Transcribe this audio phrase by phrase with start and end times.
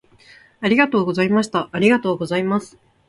[0.61, 1.69] ありがとうございました。
[1.71, 2.75] ありがとうございます。